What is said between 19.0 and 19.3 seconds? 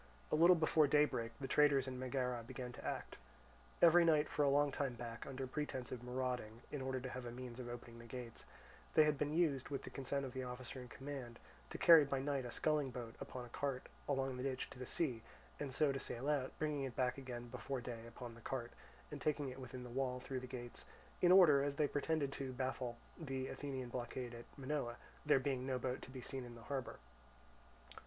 and